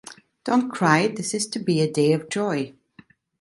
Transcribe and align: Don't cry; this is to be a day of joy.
Don't 0.45 0.71
cry; 0.71 1.09
this 1.09 1.35
is 1.35 1.45
to 1.49 1.59
be 1.59 1.79
a 1.79 1.91
day 1.91 2.13
of 2.13 2.27
joy. 2.27 2.73